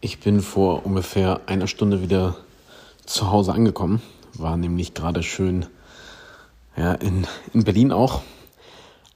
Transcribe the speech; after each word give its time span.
Ich 0.00 0.20
bin 0.20 0.40
vor 0.40 0.84
ungefähr 0.84 1.40
einer 1.46 1.66
Stunde 1.66 2.02
wieder 2.02 2.36
zu 3.06 3.30
Hause 3.30 3.54
angekommen. 3.54 4.02
War 4.34 4.58
nämlich 4.58 4.92
gerade 4.92 5.22
schön 5.22 5.66
ja, 6.76 6.92
in, 6.92 7.26
in 7.54 7.64
Berlin 7.64 7.92
auch 7.92 8.20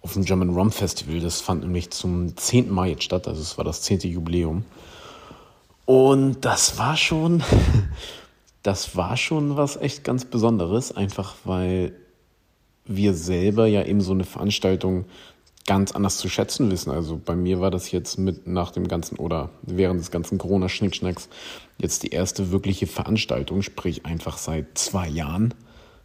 auf 0.01 0.15
dem 0.15 0.25
German 0.25 0.49
Rum 0.49 0.73
Festival. 0.73 1.21
Das 1.21 1.43
fand 1.43 1.63
nämlich 1.63 1.91
zum 1.91 2.35
10. 2.35 2.71
Mai 2.71 2.91
jetzt 2.91 3.05
statt, 3.05 3.29
also 3.29 3.43
es 3.43 3.59
war 3.59 3.65
das 3.65 3.83
10. 3.83 4.01
Jubiläum. 4.01 4.65
Und 5.85 6.47
das 6.47 6.79
war 6.79 6.97
schon, 6.97 7.43
das 8.63 8.97
war 8.97 9.19
schon 9.19 9.59
was 9.59 9.77
echt 9.77 10.03
ganz 10.03 10.25
Besonderes, 10.25 10.97
einfach 10.97 11.35
weil 11.45 11.95
wir 12.87 13.13
selber 13.13 13.67
ja 13.67 13.85
eben 13.85 14.01
so 14.01 14.13
eine 14.13 14.25
Veranstaltung 14.25 15.05
ganz 15.71 15.93
anders 15.93 16.17
zu 16.17 16.29
schätzen 16.29 16.69
wissen. 16.73 16.91
Also 16.91 17.21
bei 17.25 17.37
mir 17.37 17.61
war 17.61 17.71
das 17.71 17.93
jetzt 17.93 18.19
mit 18.19 18.45
nach 18.49 18.73
dem 18.73 18.89
ganzen 18.89 19.17
oder 19.19 19.51
während 19.63 20.01
des 20.01 20.11
ganzen 20.11 20.37
Corona-Schnickschnacks 20.37 21.29
jetzt 21.79 22.03
die 22.03 22.09
erste 22.09 22.51
wirkliche 22.51 22.89
Veranstaltung, 22.89 23.63
sprich 23.63 24.05
einfach 24.05 24.37
seit 24.37 24.77
zwei 24.77 25.07
Jahren. 25.07 25.55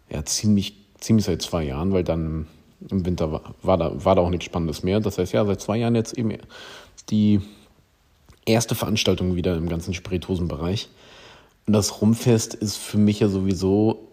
Ja, 0.07 0.23
ziemlich, 0.23 0.75
ziemlich 0.99 1.25
seit 1.25 1.41
zwei 1.41 1.63
Jahren, 1.63 1.93
weil 1.93 2.03
dann 2.03 2.45
im 2.91 3.07
Winter 3.07 3.31
war, 3.31 3.55
war, 3.63 3.77
da, 3.79 4.05
war 4.05 4.13
da 4.13 4.21
auch 4.21 4.29
nichts 4.29 4.45
Spannendes 4.45 4.83
mehr. 4.83 4.99
Das 4.99 5.17
heißt, 5.17 5.33
ja, 5.33 5.43
seit 5.43 5.61
zwei 5.61 5.77
Jahren 5.77 5.95
jetzt 5.95 6.15
eben 6.15 6.37
die 7.09 7.41
erste 8.45 8.75
Veranstaltung 8.75 9.35
wieder 9.35 9.57
im 9.57 9.67
ganzen 9.67 9.95
Spirituosenbereich. 9.95 10.89
Und 11.65 11.73
das 11.73 12.01
Rumfest 12.01 12.53
ist 12.53 12.75
für 12.75 12.99
mich 12.99 13.19
ja 13.19 13.29
sowieso 13.29 14.09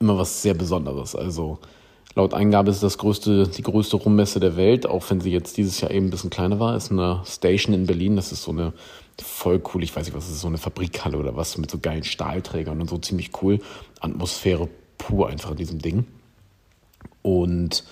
immer 0.00 0.16
was 0.16 0.40
sehr 0.40 0.54
Besonderes. 0.54 1.14
Also 1.14 1.58
Laut 2.16 2.32
Eingabe 2.32 2.70
ist 2.70 2.82
das 2.82 2.98
größte, 2.98 3.48
die 3.48 3.62
größte 3.62 3.96
Rummesse 3.96 4.38
der 4.38 4.56
Welt, 4.56 4.86
auch 4.86 5.10
wenn 5.10 5.20
sie 5.20 5.32
jetzt 5.32 5.56
dieses 5.56 5.80
Jahr 5.80 5.90
eben 5.90 6.06
ein 6.06 6.10
bisschen 6.10 6.30
kleiner 6.30 6.60
war. 6.60 6.76
Ist 6.76 6.92
eine 6.92 7.22
Station 7.24 7.74
in 7.74 7.86
Berlin. 7.86 8.14
Das 8.14 8.30
ist 8.30 8.42
so 8.42 8.52
eine 8.52 8.72
voll 9.20 9.60
cool, 9.72 9.82
ich 9.82 9.94
weiß 9.94 10.06
nicht, 10.06 10.16
was 10.16 10.28
ist, 10.28 10.40
so 10.40 10.48
eine 10.48 10.58
Fabrikhalle 10.58 11.16
oder 11.16 11.36
was 11.36 11.58
mit 11.58 11.70
so 11.70 11.78
geilen 11.78 12.04
Stahlträgern 12.04 12.80
und 12.80 12.90
so 12.90 12.98
ziemlich 12.98 13.30
cool. 13.42 13.60
Atmosphäre 14.00 14.68
pur 14.98 15.28
einfach 15.28 15.52
in 15.52 15.56
diesem 15.56 15.78
Ding. 15.80 16.06
Und 17.22 17.84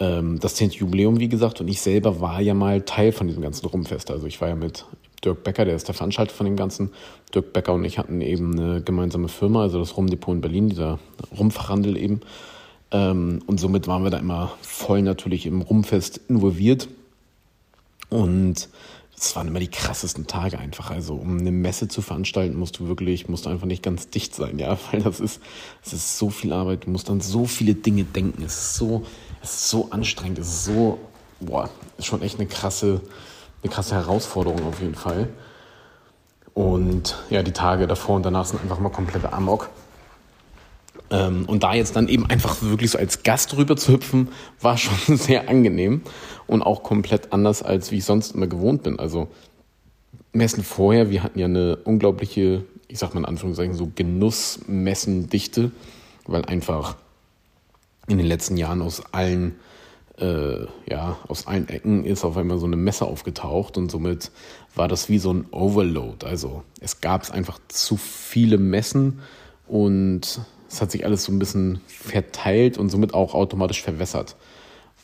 ähm, 0.00 0.38
das 0.40 0.54
10. 0.56 0.70
Jubiläum, 0.70 1.20
wie 1.20 1.28
gesagt, 1.28 1.60
und 1.60 1.68
ich 1.68 1.80
selber 1.80 2.20
war 2.20 2.40
ja 2.40 2.54
mal 2.54 2.82
Teil 2.82 3.12
von 3.12 3.26
diesem 3.26 3.42
ganzen 3.42 3.66
Rumfest. 3.66 4.10
Also 4.10 4.26
ich 4.26 4.40
war 4.40 4.48
ja 4.48 4.54
mit 4.54 4.84
Dirk 5.24 5.42
Becker, 5.42 5.64
der 5.64 5.74
ist 5.74 5.88
der 5.88 5.94
Veranstalter 5.94 6.34
von 6.34 6.46
dem 6.46 6.56
Ganzen. 6.56 6.90
Dirk 7.34 7.52
Becker 7.52 7.74
und 7.74 7.84
ich 7.84 7.98
hatten 7.98 8.20
eben 8.20 8.58
eine 8.58 8.82
gemeinsame 8.82 9.28
Firma, 9.28 9.62
also 9.62 9.78
das 9.78 9.96
Rumdepot 9.96 10.34
in 10.34 10.40
Berlin, 10.40 10.68
dieser 10.68 10.98
Rumfachhandel 11.36 11.96
eben. 11.96 12.20
Ähm, 12.90 13.42
und 13.46 13.58
somit 13.60 13.86
waren 13.86 14.02
wir 14.04 14.10
da 14.10 14.18
immer 14.18 14.52
voll 14.62 15.02
natürlich 15.02 15.46
im 15.46 15.62
Rumfest 15.62 16.20
involviert. 16.28 16.88
Und 18.08 18.68
es 19.20 19.34
waren 19.34 19.48
immer 19.48 19.60
die 19.60 19.68
krassesten 19.68 20.26
Tage 20.26 20.58
einfach. 20.58 20.90
Also 20.90 21.14
um 21.14 21.38
eine 21.38 21.50
Messe 21.50 21.88
zu 21.88 22.02
veranstalten, 22.02 22.56
musst 22.56 22.78
du 22.78 22.88
wirklich, 22.88 23.28
musst 23.28 23.46
du 23.46 23.50
einfach 23.50 23.66
nicht 23.66 23.82
ganz 23.82 24.08
dicht 24.08 24.34
sein, 24.34 24.58
ja, 24.58 24.78
weil 24.90 25.02
das 25.02 25.20
ist, 25.20 25.40
es 25.84 25.92
ist 25.92 26.18
so 26.18 26.30
viel 26.30 26.52
Arbeit. 26.52 26.86
Du 26.86 26.90
musst 26.90 27.10
an 27.10 27.20
so 27.20 27.46
viele 27.46 27.74
Dinge 27.74 28.04
denken. 28.04 28.42
Es 28.42 28.54
ist 28.54 28.74
so, 28.76 29.04
es 29.42 29.54
ist 29.54 29.70
so 29.70 29.90
anstrengend. 29.90 30.38
Es 30.38 30.48
ist 30.48 30.64
so, 30.64 30.98
boah, 31.40 31.68
ist 31.98 32.06
schon 32.06 32.22
echt 32.22 32.38
eine 32.38 32.48
krasse, 32.48 33.00
eine 33.62 33.72
krasse 33.72 33.94
Herausforderung 33.94 34.64
auf 34.66 34.80
jeden 34.80 34.94
Fall. 34.94 35.28
Und 36.54 37.16
ja, 37.30 37.42
die 37.42 37.52
Tage 37.52 37.86
davor 37.86 38.16
und 38.16 38.24
danach 38.24 38.46
sind 38.46 38.60
einfach 38.60 38.80
mal 38.80 38.88
komplette 38.88 39.32
Amok. 39.32 39.68
Ähm, 41.10 41.44
und 41.46 41.62
da 41.62 41.74
jetzt 41.74 41.96
dann 41.96 42.08
eben 42.08 42.26
einfach 42.26 42.62
wirklich 42.62 42.90
so 42.90 42.98
als 42.98 43.22
Gast 43.22 43.56
rüber 43.56 43.76
zu 43.76 43.92
hüpfen, 43.92 44.28
war 44.60 44.76
schon 44.76 45.16
sehr 45.16 45.48
angenehm 45.48 46.02
und 46.46 46.62
auch 46.62 46.82
komplett 46.82 47.32
anders, 47.32 47.62
als 47.62 47.90
wie 47.90 47.98
ich 47.98 48.04
sonst 48.04 48.34
immer 48.34 48.46
gewohnt 48.46 48.82
bin. 48.82 48.98
Also 48.98 49.28
Messen 50.32 50.62
vorher, 50.62 51.10
wir 51.10 51.22
hatten 51.22 51.38
ja 51.38 51.46
eine 51.46 51.76
unglaubliche, 51.76 52.64
ich 52.88 52.98
sag 52.98 53.14
mal 53.14 53.20
in 53.20 53.26
Anführungszeichen, 53.26 53.74
so 53.74 53.90
Genussmessendichte, 53.94 55.72
weil 56.26 56.44
einfach 56.44 56.96
in 58.06 58.18
den 58.18 58.26
letzten 58.26 58.56
Jahren 58.56 58.82
aus 58.82 59.02
allen 59.12 59.56
äh, 60.18 60.66
ja, 60.86 61.16
aus 61.28 61.46
allen 61.46 61.68
Ecken 61.68 62.04
ist 62.04 62.24
auf 62.24 62.36
einmal 62.36 62.58
so 62.58 62.66
eine 62.66 62.76
Messe 62.76 63.04
aufgetaucht 63.04 63.76
und 63.76 63.90
somit 63.90 64.32
war 64.74 64.88
das 64.88 65.08
wie 65.08 65.18
so 65.18 65.32
ein 65.32 65.46
Overload. 65.52 66.26
Also 66.26 66.64
es 66.80 67.00
gab 67.00 67.30
einfach 67.30 67.58
zu 67.68 67.96
viele 67.96 68.58
Messen 68.58 69.20
und 69.66 70.40
es 70.68 70.80
hat 70.80 70.90
sich 70.90 71.04
alles 71.04 71.24
so 71.24 71.32
ein 71.32 71.38
bisschen 71.38 71.80
verteilt 71.86 72.78
und 72.78 72.90
somit 72.90 73.14
auch 73.14 73.34
automatisch 73.34 73.82
verwässert. 73.82 74.36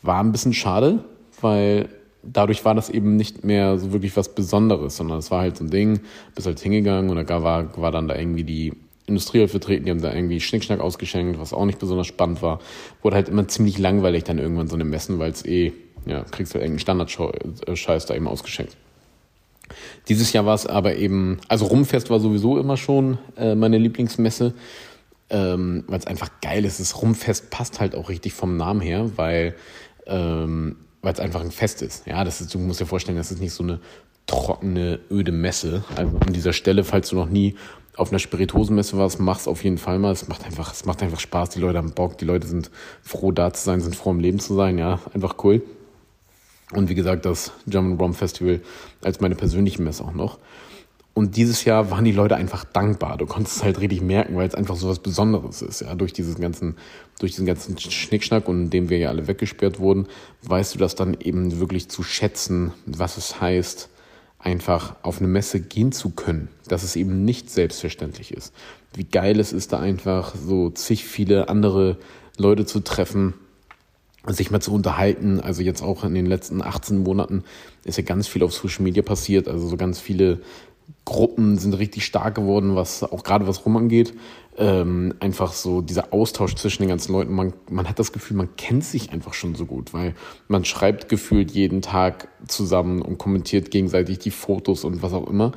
War 0.01 0.23
ein 0.23 0.31
bisschen 0.31 0.53
schade, 0.53 1.03
weil 1.41 1.89
dadurch 2.23 2.65
war 2.65 2.75
das 2.75 2.89
eben 2.89 3.15
nicht 3.15 3.43
mehr 3.43 3.77
so 3.77 3.91
wirklich 3.91 4.15
was 4.15 4.33
Besonderes, 4.33 4.97
sondern 4.97 5.19
es 5.19 5.31
war 5.31 5.41
halt 5.41 5.57
so 5.57 5.63
ein 5.63 5.69
Ding, 5.69 6.01
bist 6.33 6.47
halt 6.47 6.59
hingegangen 6.59 7.09
und 7.09 7.29
da 7.29 7.43
war, 7.43 7.77
war 7.77 7.91
dann 7.91 8.07
da 8.07 8.15
irgendwie 8.15 8.43
die 8.43 8.73
Industrie 9.07 9.39
halt 9.39 9.51
vertreten, 9.51 9.85
die 9.85 9.91
haben 9.91 10.01
da 10.01 10.13
irgendwie 10.13 10.39
Schnickschnack 10.39 10.79
ausgeschenkt, 10.79 11.39
was 11.39 11.53
auch 11.53 11.65
nicht 11.65 11.77
besonders 11.77 12.07
spannend 12.07 12.41
war. 12.41 12.59
Wurde 13.03 13.15
halt 13.15 13.29
immer 13.29 13.47
ziemlich 13.47 13.77
langweilig 13.77 14.23
dann 14.23 14.39
irgendwann 14.39 14.67
so 14.67 14.75
eine 14.75 14.85
Messen, 14.85 15.19
weil 15.19 15.31
es 15.31 15.45
eh, 15.45 15.73
ja, 16.07 16.23
kriegst 16.23 16.53
halt 16.55 16.63
irgendeinen 16.63 16.79
Standardscheiß 16.79 18.07
da 18.07 18.15
eben 18.15 18.27
ausgeschenkt. 18.27 18.75
Dieses 20.07 20.33
Jahr 20.33 20.45
war 20.45 20.55
es 20.55 20.65
aber 20.65 20.95
eben, 20.95 21.39
also 21.47 21.65
Rumfest 21.65 22.09
war 22.09 22.19
sowieso 22.19 22.59
immer 22.59 22.77
schon 22.77 23.17
äh, 23.37 23.55
meine 23.55 23.77
Lieblingsmesse 23.77 24.53
ähm, 25.29 25.83
weil 25.87 25.99
es 25.99 26.07
einfach 26.07 26.29
geil 26.41 26.65
ist. 26.65 26.79
Das 26.79 27.01
Rumfest 27.01 27.49
passt 27.49 27.79
halt 27.79 27.95
auch 27.95 28.09
richtig 28.09 28.33
vom 28.33 28.57
Namen 28.57 28.81
her, 28.81 29.11
weil 29.15 29.55
ähm, 30.05 30.77
es 31.01 31.19
einfach 31.19 31.41
ein 31.41 31.51
Fest 31.51 31.81
ist. 31.81 32.07
Ja, 32.07 32.23
das 32.23 32.41
ist, 32.41 32.53
du 32.53 32.59
musst 32.59 32.79
dir 32.79 32.85
vorstellen, 32.85 33.17
das 33.17 33.31
ist 33.31 33.39
nicht 33.39 33.53
so 33.53 33.63
eine 33.63 33.79
trockene, 34.25 34.99
öde 35.11 35.31
Messe. 35.31 35.83
Also 35.95 36.17
an 36.17 36.33
dieser 36.33 36.53
Stelle, 36.53 36.83
falls 36.83 37.09
du 37.09 37.15
noch 37.15 37.29
nie 37.29 37.55
auf 37.95 38.09
einer 38.09 38.19
Spirituosenmesse 38.19 38.97
warst, 38.97 39.19
mach's 39.19 39.47
auf 39.47 39.63
jeden 39.63 39.77
Fall 39.77 39.99
mal. 39.99 40.11
Es 40.11 40.27
macht 40.27 40.45
einfach, 40.45 40.73
es 40.73 40.85
macht 40.85 41.01
einfach 41.03 41.19
Spaß. 41.19 41.49
Die 41.49 41.59
Leute 41.59 41.77
haben 41.77 41.91
Bock, 41.91 42.17
die 42.17 42.25
Leute 42.25 42.47
sind 42.47 42.71
froh 43.01 43.31
da 43.31 43.53
zu 43.53 43.63
sein, 43.63 43.81
sind 43.81 43.95
froh 43.95 44.11
im 44.11 44.19
Leben 44.19 44.39
zu 44.39 44.55
sein. 44.55 44.77
Ja, 44.77 44.99
einfach 45.13 45.35
cool. 45.43 45.61
Und 46.73 46.89
wie 46.89 46.95
gesagt, 46.95 47.25
das 47.25 47.51
German 47.67 47.97
Rum 47.97 48.13
Festival 48.13 48.61
als 49.03 49.21
meine 49.21 49.35
persönliche 49.35 49.81
Messe 49.81 50.03
auch 50.03 50.13
noch. 50.13 50.39
Und 51.15 51.37
dieses 51.37 51.63
Jahr 51.63 51.91
waren 51.91 52.03
die 52.03 52.11
Leute 52.11 52.35
einfach 52.35 52.65
dankbar. 52.65 53.15
Du 53.15 53.25
konntest 53.25 53.55
es 53.55 53.63
halt 53.63 53.79
richtig 53.79 54.01
merken, 54.01 54.35
weil 54.35 54.49
es 54.49 54.53
einfach 54.53 54.75
so 54.75 54.89
was 54.89 54.99
Besonderes 54.99 55.61
ist. 55.61 55.79
Ja, 55.79 55.95
durch 55.95 56.11
diesen 56.11 56.41
ganzen, 56.41 56.75
durch 57.19 57.31
diesen 57.31 57.45
ganzen 57.45 57.77
Schnickschnack 57.77 58.49
und 58.49 58.69
dem 58.69 58.89
wir 58.89 58.97
ja 58.97 59.09
alle 59.09 59.25
weggesperrt 59.25 59.79
wurden, 59.79 60.07
weißt 60.41 60.75
du 60.75 60.77
das 60.77 60.95
dann 60.95 61.15
eben 61.17 61.57
wirklich 61.57 61.87
zu 61.87 62.03
schätzen, 62.03 62.73
was 62.85 63.15
es 63.15 63.39
heißt, 63.39 63.87
einfach 64.39 64.97
auf 65.03 65.19
eine 65.19 65.29
Messe 65.29 65.61
gehen 65.61 65.93
zu 65.93 66.09
können. 66.09 66.49
Dass 66.67 66.83
es 66.83 66.97
eben 66.97 67.23
nicht 67.23 67.49
selbstverständlich 67.49 68.33
ist. 68.33 68.53
Wie 68.93 69.05
geil 69.05 69.39
es 69.39 69.53
ist, 69.53 69.71
da 69.71 69.79
einfach 69.79 70.35
so 70.35 70.69
zig 70.69 71.05
viele 71.05 71.47
andere 71.47 71.97
Leute 72.37 72.65
zu 72.65 72.81
treffen, 72.81 73.35
sich 74.27 74.51
mal 74.51 74.59
zu 74.59 74.73
unterhalten. 74.73 75.39
Also 75.39 75.61
jetzt 75.61 75.81
auch 75.81 76.03
in 76.03 76.13
den 76.13 76.25
letzten 76.25 76.61
18 76.61 76.97
Monaten 76.97 77.45
ist 77.85 77.97
ja 77.97 78.03
ganz 78.03 78.27
viel 78.27 78.43
auf 78.43 78.51
Social 78.51 78.83
Media 78.83 79.01
passiert. 79.01 79.47
Also 79.47 79.65
so 79.69 79.77
ganz 79.77 80.01
viele 80.01 80.41
Gruppen 81.05 81.57
sind 81.57 81.73
richtig 81.73 82.05
stark 82.05 82.35
geworden, 82.35 82.75
was 82.75 83.03
auch 83.03 83.23
gerade 83.23 83.47
was 83.47 83.65
rum 83.65 83.77
angeht. 83.77 84.13
Ähm, 84.57 85.13
einfach 85.19 85.53
so 85.53 85.81
dieser 85.81 86.13
Austausch 86.13 86.55
zwischen 86.55 86.83
den 86.83 86.89
ganzen 86.89 87.11
Leuten. 87.11 87.33
Man, 87.33 87.53
man 87.69 87.87
hat 87.89 87.99
das 87.99 88.11
Gefühl, 88.11 88.37
man 88.37 88.55
kennt 88.55 88.83
sich 88.85 89.11
einfach 89.11 89.33
schon 89.33 89.55
so 89.55 89.65
gut, 89.65 89.93
weil 89.93 90.15
man 90.47 90.65
schreibt 90.65 91.09
gefühlt 91.09 91.51
jeden 91.51 91.81
Tag 91.81 92.29
zusammen 92.47 93.01
und 93.01 93.17
kommentiert 93.17 93.69
gegenseitig 93.69 94.19
die 94.19 94.31
Fotos 94.31 94.83
und 94.83 95.03
was 95.03 95.13
auch 95.13 95.27
immer. 95.27 95.51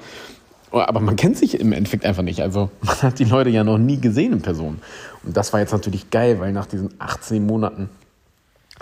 Aber 0.70 1.00
man 1.00 1.16
kennt 1.16 1.38
sich 1.38 1.58
im 1.58 1.72
Endeffekt 1.72 2.04
einfach 2.04 2.22
nicht. 2.22 2.42
Also 2.42 2.70
man 2.82 3.02
hat 3.02 3.18
die 3.18 3.24
Leute 3.24 3.50
ja 3.50 3.64
noch 3.64 3.78
nie 3.78 4.00
gesehen 4.00 4.32
in 4.32 4.42
Person. 4.42 4.80
Und 5.24 5.36
das 5.36 5.52
war 5.52 5.60
jetzt 5.60 5.72
natürlich 5.72 6.10
geil, 6.10 6.40
weil 6.40 6.52
nach 6.52 6.66
diesen 6.66 6.90
18 6.98 7.46
Monaten 7.46 7.88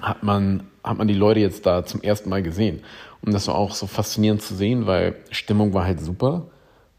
hat 0.00 0.22
man, 0.22 0.64
hat 0.82 0.98
man 0.98 1.08
die 1.08 1.14
Leute 1.14 1.40
jetzt 1.40 1.66
da 1.66 1.84
zum 1.84 2.02
ersten 2.02 2.28
Mal 2.28 2.42
gesehen. 2.42 2.80
Und 3.22 3.32
das 3.32 3.48
war 3.48 3.56
auch 3.56 3.74
so 3.74 3.86
faszinierend 3.86 4.42
zu 4.42 4.54
sehen, 4.54 4.86
weil 4.86 5.16
Stimmung 5.30 5.74
war 5.74 5.84
halt 5.84 6.00
super. 6.00 6.46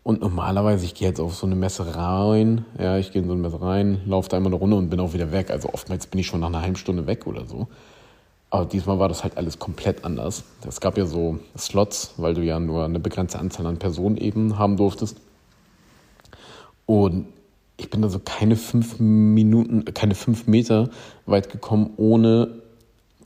Und 0.03 0.21
normalerweise, 0.21 0.85
ich 0.85 0.95
gehe 0.95 1.07
jetzt 1.07 1.19
auf 1.19 1.35
so 1.35 1.45
eine 1.45 1.55
Messe 1.55 1.95
rein, 1.95 2.65
ja, 2.79 2.97
ich 2.97 3.11
gehe 3.11 3.21
in 3.21 3.27
so 3.27 3.33
eine 3.33 3.41
Messe 3.41 3.61
rein, 3.61 4.01
laufe 4.05 4.29
da 4.29 4.37
immer 4.37 4.47
eine 4.47 4.55
Runde 4.55 4.77
und 4.77 4.89
bin 4.89 4.99
auch 4.99 5.13
wieder 5.13 5.31
weg. 5.31 5.51
Also 5.51 5.69
oftmals 5.73 6.07
bin 6.07 6.19
ich 6.19 6.27
schon 6.27 6.39
nach 6.39 6.47
einer 6.47 6.61
halben 6.61 6.77
Stunde 6.77 7.07
weg 7.07 7.27
oder 7.27 7.45
so. 7.45 7.67
Aber 8.49 8.65
diesmal 8.65 8.99
war 8.99 9.09
das 9.09 9.23
halt 9.23 9.35
alles 9.35 9.59
komplett 9.59 10.05
anders. 10.05 10.45
Es 10.65 10.79
gab 10.79 10.97
ja 10.97 11.05
so 11.05 11.39
Slots, 11.57 12.13
weil 12.15 12.33
du 12.33 12.41
ja 12.41 12.59
nur 12.59 12.85
eine 12.85 12.99
begrenzte 12.99 13.39
Anzahl 13.39 13.65
an 13.65 13.77
Personen 13.77 14.15
eben 14.15 14.57
haben 14.57 14.77
durftest. 14.77 15.17
Und 16.85 17.27
ich 17.75 17.89
bin 17.89 18.01
da 18.01 18.09
so 18.09 18.19
keine 18.19 18.55
fünf 18.55 18.99
Minuten, 18.99 19.83
keine 19.93 20.15
fünf 20.15 20.47
Meter 20.47 20.89
weit 21.25 21.51
gekommen, 21.51 21.91
ohne 21.97 22.61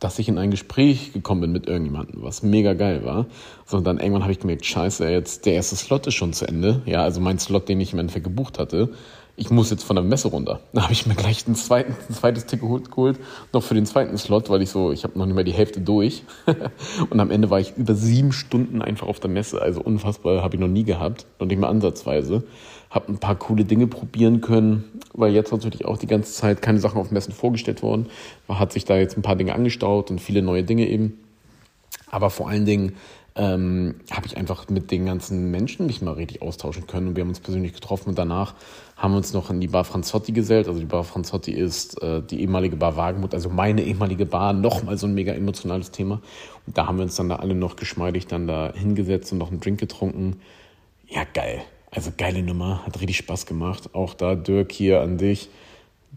dass 0.02 0.18
ich 0.18 0.28
in 0.28 0.40
ein 0.40 0.50
Gespräch 0.50 1.14
gekommen 1.14 1.42
bin 1.42 1.52
mit 1.52 1.68
irgendjemandem, 1.68 2.24
was 2.24 2.42
mega 2.42 2.74
geil 2.74 3.06
war. 3.06 3.28
So, 3.66 3.78
und 3.78 3.86
dann 3.86 4.00
irgendwann 4.00 4.24
habe 4.24 4.32
ich 4.32 4.40
gemerkt, 4.40 4.66
scheiße, 4.66 5.08
jetzt 5.08 5.46
der 5.46 5.54
erste 5.54 5.76
Slot 5.76 6.08
ist 6.08 6.16
schon 6.16 6.34
zu 6.34 6.48
Ende. 6.48 6.82
Ja, 6.88 7.04
also 7.04 7.22
mein 7.22 7.38
Slot, 7.38 7.70
den 7.70 7.80
ich 7.80 7.94
im 7.94 8.00
Endeffekt 8.00 8.26
gebucht 8.26 8.58
hatte. 8.58 8.90
ich 9.38 9.52
muss 9.52 9.70
jetzt 9.70 9.84
von 9.84 9.96
der 9.96 10.04
Messe 10.04 10.28
runter. 10.30 10.60
Da 10.74 10.84
habe 10.84 10.94
ich 10.94 11.06
mir 11.06 11.14
gleich 11.14 11.48
ein, 11.48 11.54
zweiten, 11.54 11.94
ein 12.10 12.16
zweites 12.16 12.48
Ticket 12.48 12.90
geholt, 12.90 13.20
noch 13.54 13.62
für 13.62 13.76
den 13.76 13.86
zweiten 13.86 14.18
Slot, 14.18 14.50
weil 14.50 14.64
ich 14.64 14.72
so, 14.72 14.92
ich 14.92 15.04
habe 15.04 15.20
noch 15.20 15.28
nicht 15.28 15.36
mal 15.36 15.44
die 15.44 15.54
Hälfte 15.54 15.82
durch. 15.82 16.24
und 17.12 17.20
am 17.20 17.30
Ende 17.30 17.52
war 17.52 17.60
ich 17.60 17.78
über 17.78 17.94
sieben 17.94 18.32
Stunden 18.32 18.82
einfach 18.82 19.08
auf 19.08 19.20
der 19.20 19.30
Messe. 19.30 19.62
Also 19.62 19.82
unfassbar, 19.82 20.42
habe 20.42 20.56
ich 20.56 20.60
noch 20.60 20.68
nie 20.68 20.84
gehabt, 20.84 21.28
noch 21.40 21.46
nicht 21.46 21.60
mal 21.60 21.70
ansatzweise. 21.70 22.44
Habe 22.90 23.14
ein 23.14 23.20
paar 23.20 23.36
coole 23.36 23.66
Dinge 23.66 23.86
probieren 23.86 24.42
können, 24.42 24.84
weil 25.14 25.34
jetzt 25.34 25.52
natürlich 25.52 25.86
auch 25.86 25.98
die 25.98 26.08
ganze 26.08 26.34
Zeit 26.34 26.62
keine 26.62 26.80
Sachen 26.80 27.00
auf 27.00 27.12
Messen 27.12 27.34
vorgestellt 27.34 27.82
worden. 27.82 28.08
Man 28.48 28.60
hat 28.60 28.72
sich 28.72 28.86
da 28.86 28.98
jetzt 28.98 29.18
ein 29.18 29.22
paar 29.22 29.36
Dinge 29.36 29.54
angestaut 29.54 30.12
und 30.12 30.20
viele 30.20 30.42
neue 30.42 30.64
Dinge 30.64 30.88
eben. 30.88 31.20
Aber 32.10 32.30
vor 32.30 32.50
allen 32.50 32.66
Dingen 32.66 32.94
ähm, 33.36 33.96
habe 34.12 34.28
ich 34.28 34.38
einfach 34.38 34.68
mit 34.70 34.92
den 34.92 35.06
ganzen 35.06 35.52
Menschen 35.52 35.86
mich 35.86 36.02
mal 36.02 36.14
richtig 36.14 36.42
austauschen 36.42 36.88
können. 36.88 37.10
Und 37.10 37.16
wir 37.16 37.22
haben 37.22 37.30
uns 37.30 37.40
persönlich 37.40 37.74
getroffen 37.74 38.10
und 38.10 38.18
danach 38.18 38.54
haben 38.98 39.14
wir 39.14 39.18
uns 39.18 39.34
noch 39.34 39.50
in 39.50 39.62
die 39.62 39.68
Bar 39.68 39.86
Franzotti 39.86 40.32
gesellt. 40.32 40.68
Also 40.68 40.80
die 40.80 40.86
Bar 40.86 41.04
Franzotti 41.04 41.52
ist 41.52 42.02
äh, 42.02 42.22
die 42.22 42.42
ehemalige 42.42 42.76
Bar 42.76 42.98
Wagenmut, 42.98 43.34
also 43.34 43.50
meine 43.50 43.84
ehemalige 43.84 44.26
Bar, 44.26 44.54
nochmal 44.54 44.98
so 44.98 45.08
ein 45.08 45.14
mega 45.14 45.34
emotionales 45.34 45.92
Thema. 45.92 46.22
Und 46.68 46.78
da 46.78 46.88
haben 46.88 46.98
wir 46.98 47.04
uns 47.04 47.16
dann 47.16 47.30
da 47.30 47.38
alle 47.38 47.56
noch 47.56 47.78
geschmeidig 47.78 48.28
dann 48.28 48.48
da 48.48 48.74
hingesetzt 48.74 49.32
und 49.32 49.38
noch 49.38 49.50
einen 49.50 49.62
Drink 49.62 49.80
getrunken. 49.80 50.42
Ja, 51.08 51.24
geil. 51.34 51.62
Also 51.92 52.12
geile 52.16 52.42
Nummer, 52.42 52.86
hat 52.86 53.00
richtig 53.02 53.18
Spaß 53.18 53.46
gemacht. 53.46 53.94
Auch 53.94 54.14
da, 54.14 54.36
Dirk, 54.36 54.72
hier 54.72 55.02
an 55.02 55.18
dich. 55.18 55.50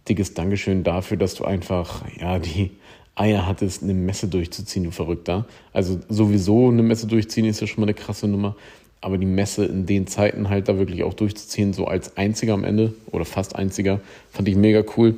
Dickes 0.08 0.34
Dankeschön 0.34 0.84
dafür, 0.84 1.16
dass 1.16 1.34
du 1.34 1.44
einfach, 1.44 2.04
ja, 2.20 2.38
die 2.38 2.70
Eier 3.16 3.46
hattest, 3.46 3.82
eine 3.82 3.94
Messe 3.94 4.28
durchzuziehen, 4.28 4.84
du 4.84 4.92
Verrückter. 4.92 5.46
Also 5.72 6.00
sowieso 6.08 6.68
eine 6.68 6.82
Messe 6.82 7.08
durchziehen 7.08 7.44
ist 7.44 7.60
ja 7.60 7.66
schon 7.66 7.80
mal 7.80 7.86
eine 7.86 7.94
krasse 7.94 8.28
Nummer. 8.28 8.54
Aber 9.00 9.18
die 9.18 9.26
Messe 9.26 9.64
in 9.66 9.84
den 9.84 10.06
Zeiten 10.06 10.48
halt 10.48 10.68
da 10.68 10.78
wirklich 10.78 11.02
auch 11.02 11.14
durchzuziehen, 11.14 11.72
so 11.72 11.86
als 11.86 12.16
einziger 12.16 12.54
am 12.54 12.64
Ende 12.64 12.94
oder 13.10 13.24
fast 13.24 13.56
einziger, 13.56 14.00
fand 14.30 14.48
ich 14.48 14.56
mega 14.56 14.82
cool. 14.96 15.16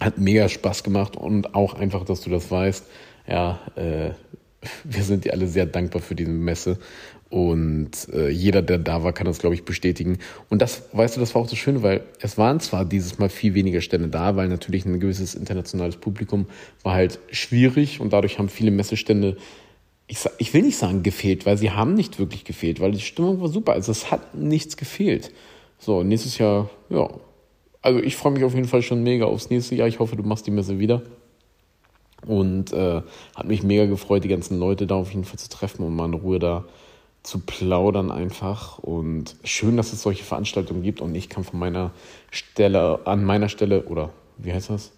Hat 0.00 0.18
mega 0.18 0.48
Spaß 0.48 0.84
gemacht 0.84 1.16
und 1.16 1.54
auch 1.54 1.74
einfach, 1.74 2.04
dass 2.04 2.20
du 2.20 2.30
das 2.30 2.50
weißt. 2.50 2.84
Ja, 3.28 3.60
äh, 3.76 4.10
wir 4.84 5.02
sind 5.02 5.24
dir 5.24 5.32
alle 5.32 5.46
sehr 5.46 5.66
dankbar 5.66 6.00
für 6.00 6.14
diese 6.14 6.30
Messe. 6.30 6.78
Und 7.30 7.90
äh, 8.12 8.28
jeder, 8.28 8.62
der 8.62 8.78
da 8.78 9.02
war, 9.02 9.12
kann 9.12 9.26
das, 9.26 9.38
glaube 9.38 9.54
ich, 9.54 9.64
bestätigen. 9.64 10.18
Und 10.50 10.62
das, 10.62 10.84
weißt 10.92 11.16
du, 11.16 11.20
das 11.20 11.34
war 11.34 11.42
auch 11.42 11.48
so 11.48 11.56
schön, 11.56 11.82
weil 11.82 12.02
es 12.20 12.38
waren 12.38 12.60
zwar 12.60 12.84
dieses 12.84 13.18
Mal 13.18 13.28
viel 13.28 13.54
weniger 13.54 13.80
Stände 13.80 14.08
da, 14.08 14.36
weil 14.36 14.48
natürlich 14.48 14.84
ein 14.84 15.00
gewisses 15.00 15.34
internationales 15.34 15.96
Publikum 15.96 16.46
war 16.82 16.94
halt 16.94 17.18
schwierig 17.32 18.00
und 18.00 18.12
dadurch 18.12 18.38
haben 18.38 18.48
viele 18.48 18.70
Messestände, 18.70 19.36
ich, 20.06 20.18
ich 20.38 20.52
will 20.54 20.62
nicht 20.62 20.76
sagen 20.76 21.02
gefehlt, 21.02 21.46
weil 21.46 21.56
sie 21.56 21.70
haben 21.70 21.94
nicht 21.94 22.18
wirklich 22.18 22.44
gefehlt, 22.44 22.78
weil 22.80 22.92
die 22.92 23.00
Stimmung 23.00 23.40
war 23.40 23.48
super. 23.48 23.72
Also 23.72 23.90
es 23.90 24.10
hat 24.10 24.34
nichts 24.34 24.76
gefehlt. 24.76 25.32
So, 25.78 26.02
nächstes 26.02 26.38
Jahr, 26.38 26.70
ja. 26.88 27.08
Also 27.82 28.00
ich 28.00 28.16
freue 28.16 28.32
mich 28.32 28.44
auf 28.44 28.54
jeden 28.54 28.68
Fall 28.68 28.82
schon 28.82 29.02
mega 29.02 29.24
aufs 29.24 29.50
nächste 29.50 29.74
Jahr. 29.74 29.88
Ich 29.88 29.98
hoffe, 29.98 30.16
du 30.16 30.22
machst 30.22 30.46
die 30.46 30.50
Messe 30.50 30.78
wieder. 30.78 31.02
Und 32.26 32.72
äh, 32.72 33.02
hat 33.34 33.46
mich 33.46 33.62
mega 33.62 33.86
gefreut, 33.86 34.24
die 34.24 34.28
ganzen 34.28 34.58
Leute 34.58 34.86
da 34.86 34.94
auf 34.94 35.10
jeden 35.10 35.24
Fall 35.24 35.38
zu 35.38 35.48
treffen 35.48 35.84
und 35.84 35.94
mal 35.94 36.06
in 36.06 36.14
Ruhe 36.14 36.38
da 36.38 36.64
zu 37.24 37.40
plaudern 37.40 38.12
einfach. 38.12 38.78
Und 38.78 39.34
schön, 39.42 39.76
dass 39.76 39.92
es 39.92 40.02
solche 40.02 40.22
Veranstaltungen 40.22 40.82
gibt. 40.82 41.00
Und 41.00 41.16
ich 41.16 41.28
kann 41.28 41.42
von 41.42 41.58
meiner 41.58 41.90
Stelle, 42.30 43.00
an 43.06 43.24
meiner 43.24 43.48
Stelle, 43.48 43.84
oder 43.86 44.10
wie 44.36 44.52
heißt 44.52 44.70
das? 44.70 44.92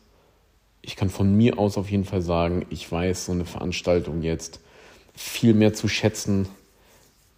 Ich 0.82 0.96
kann 0.96 1.08
von 1.08 1.34
mir 1.34 1.58
aus 1.58 1.78
auf 1.78 1.90
jeden 1.90 2.05
Fall 2.05 2.20
sagen, 2.20 2.67
ich 2.69 2.90
weiß 2.90 3.26
so 3.26 3.32
eine 3.32 3.44
Veranstaltung 3.44 4.23
jetzt 4.23 4.61
viel 5.14 5.55
mehr 5.55 5.73
zu 5.73 5.88
schätzen. 5.88 6.49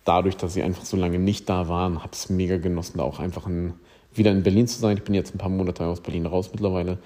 Dadurch, 0.04 0.36
dass 0.36 0.54
sie 0.54 0.62
einfach 0.62 0.84
so 0.84 0.96
lange 0.96 1.18
nicht 1.18 1.48
da 1.48 1.68
waren, 1.68 2.02
habe 2.02 2.12
es 2.12 2.30
mega 2.30 2.56
genossen, 2.56 2.98
da 2.98 3.04
auch 3.04 3.20
einfach 3.20 3.46
in, 3.46 3.74
wieder 4.14 4.32
in 4.32 4.42
Berlin 4.42 4.66
zu 4.66 4.80
sein. 4.80 4.96
Ich 4.96 5.04
bin 5.04 5.14
jetzt 5.14 5.34
ein 5.34 5.38
paar 5.38 5.50
Monate 5.50 5.86
aus 5.86 6.00
Berlin 6.00 6.26
raus 6.26 6.50
mittlerweile 6.50 6.98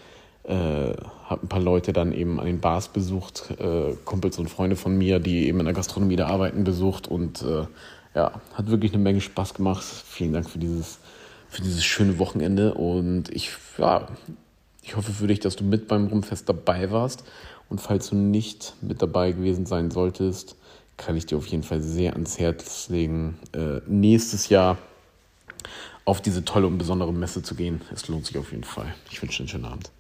äh, 0.45 0.95
habe 1.27 1.45
ein 1.45 1.49
paar 1.49 1.61
Leute 1.61 1.93
dann 1.93 2.13
eben 2.13 2.41
an 2.41 2.47
den 2.47 2.61
Bars 2.61 2.89
besucht, 2.89 3.51
äh, 3.59 3.95
Kumpels 4.05 4.39
und 4.39 4.49
Freunde 4.49 4.77
von 4.77 4.97
mir, 4.97 5.19
die 5.19 5.47
eben 5.47 5.61
in 5.61 5.67
der 5.67 5.75
Gastronomie 5.75 6.17
da 6.17 6.27
arbeiten, 6.27 6.65
besucht 6.65 7.09
und 7.09 7.43
äh, 7.43 7.67
ja, 8.15 8.41
hat 8.55 8.71
wirklich 8.71 8.93
eine 8.93 9.03
Menge 9.03 9.21
Spaß 9.21 9.55
gemacht. 9.55 9.83
Vielen 9.83 10.33
Dank 10.33 10.51
für 10.51 10.59
dieses, 10.59 10.99
für 11.49 11.63
dieses 11.63 11.85
schöne 11.85 12.19
Wochenende 12.19 12.75
und 12.75 13.31
ich, 13.31 13.51
ja, 13.79 14.09
ich 14.83 14.97
hoffe 14.97 15.13
für 15.13 15.29
dich, 15.29 15.41
dass 15.41 15.57
du 15.57 15.65
mit 15.65 15.89
beim 15.89 16.09
Rumfest 16.09 16.49
dabei 16.49 16.91
warst 16.91 17.25
und 17.69 17.81
falls 17.81 18.11
du 18.11 18.17
nicht 18.17 18.75
mit 18.83 19.01
dabei 19.01 19.33
gewesen 19.33 19.65
sein 19.65 19.91
solltest, 19.91 20.57
kann 20.97 21.17
ich 21.17 21.27
dir 21.27 21.39
auf 21.39 21.47
jeden 21.47 21.63
Fall 21.63 21.81
sehr 21.81 22.13
ans 22.13 22.39
Herz 22.39 22.89
legen, 22.89 23.39
äh, 23.55 23.81
nächstes 23.87 24.49
Jahr 24.49 24.77
auf 26.05 26.21
diese 26.21 26.45
tolle 26.45 26.67
und 26.67 26.79
besondere 26.79 27.13
Messe 27.13 27.43
zu 27.43 27.55
gehen. 27.55 27.81
Es 27.93 28.09
lohnt 28.09 28.27
sich 28.27 28.37
auf 28.37 28.51
jeden 28.51 28.65
Fall. 28.65 28.93
Ich 29.11 29.23
wünsche 29.23 29.39
dir 29.39 29.41
einen 29.43 29.49
schönen 29.49 29.65
Abend. 29.65 29.91